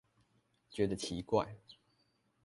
[0.71, 1.55] 覺得奇怪